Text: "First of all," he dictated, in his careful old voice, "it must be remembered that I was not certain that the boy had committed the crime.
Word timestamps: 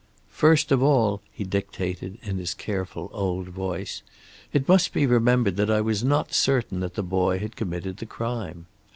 "First 0.31 0.71
of 0.71 0.81
all," 0.81 1.21
he 1.31 1.43
dictated, 1.43 2.17
in 2.23 2.39
his 2.39 2.55
careful 2.55 3.11
old 3.13 3.49
voice, 3.49 4.01
"it 4.51 4.67
must 4.67 4.93
be 4.93 5.05
remembered 5.05 5.57
that 5.57 5.69
I 5.69 5.81
was 5.81 6.03
not 6.03 6.33
certain 6.33 6.79
that 6.79 6.95
the 6.95 7.03
boy 7.03 7.37
had 7.37 7.55
committed 7.55 7.97
the 7.97 8.07
crime. 8.07 8.65